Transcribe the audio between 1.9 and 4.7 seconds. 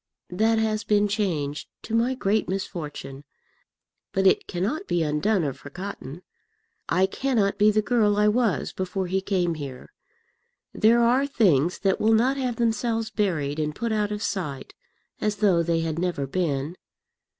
my great misfortune; but it